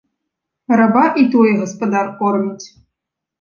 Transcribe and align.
Раба 0.79 1.03
і 1.23 1.25
тое 1.35 1.51
гаспадар 1.59 2.11
корміць. 2.23 2.67